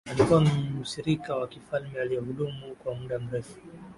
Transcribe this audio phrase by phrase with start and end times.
[0.11, 0.41] alikuwa
[0.81, 3.57] mshirika wa kifalme aliyehudumu kwa muda mrefu